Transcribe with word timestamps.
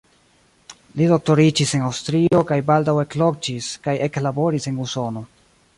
Li 1.01 1.09
doktoriĝis 1.11 1.73
en 1.79 1.85
Aŭstrio 1.89 2.41
kaj 2.53 2.59
baldaŭ 2.71 2.97
ekloĝis 3.05 3.73
kaj 3.87 3.99
eklaboris 4.09 4.69
en 4.73 4.87
Usono. 4.89 5.27